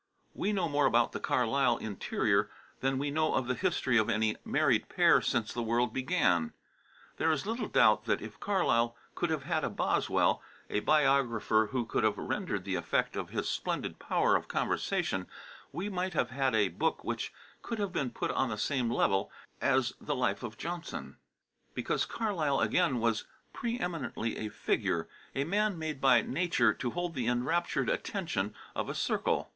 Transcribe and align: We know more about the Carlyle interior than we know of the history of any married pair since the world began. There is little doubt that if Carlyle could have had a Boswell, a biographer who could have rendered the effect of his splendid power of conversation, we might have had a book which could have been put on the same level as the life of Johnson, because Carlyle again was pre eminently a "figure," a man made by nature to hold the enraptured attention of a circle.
We 0.33 0.51
know 0.51 0.67
more 0.67 0.87
about 0.87 1.11
the 1.11 1.19
Carlyle 1.19 1.77
interior 1.77 2.49
than 2.79 2.97
we 2.97 3.11
know 3.11 3.35
of 3.35 3.45
the 3.45 3.53
history 3.53 3.99
of 3.99 4.09
any 4.09 4.35
married 4.43 4.89
pair 4.89 5.21
since 5.21 5.53
the 5.53 5.61
world 5.61 5.93
began. 5.93 6.53
There 7.17 7.29
is 7.29 7.45
little 7.45 7.67
doubt 7.67 8.05
that 8.05 8.19
if 8.19 8.39
Carlyle 8.39 8.95
could 9.13 9.29
have 9.29 9.43
had 9.43 9.63
a 9.63 9.69
Boswell, 9.69 10.41
a 10.71 10.79
biographer 10.79 11.67
who 11.67 11.85
could 11.85 12.03
have 12.03 12.17
rendered 12.17 12.63
the 12.65 12.73
effect 12.73 13.15
of 13.15 13.29
his 13.29 13.47
splendid 13.47 13.99
power 13.99 14.35
of 14.35 14.47
conversation, 14.47 15.27
we 15.71 15.87
might 15.87 16.15
have 16.15 16.31
had 16.31 16.55
a 16.55 16.69
book 16.69 17.03
which 17.03 17.31
could 17.61 17.77
have 17.77 17.93
been 17.93 18.09
put 18.09 18.31
on 18.31 18.49
the 18.49 18.57
same 18.57 18.89
level 18.89 19.31
as 19.61 19.93
the 20.01 20.15
life 20.15 20.41
of 20.41 20.57
Johnson, 20.57 21.17
because 21.75 22.07
Carlyle 22.07 22.59
again 22.59 22.99
was 22.99 23.25
pre 23.53 23.77
eminently 23.79 24.37
a 24.39 24.49
"figure," 24.49 25.07
a 25.35 25.43
man 25.43 25.77
made 25.77 26.01
by 26.01 26.23
nature 26.23 26.73
to 26.73 26.89
hold 26.89 27.13
the 27.13 27.27
enraptured 27.27 27.87
attention 27.87 28.55
of 28.75 28.89
a 28.89 28.95
circle. 28.95 29.47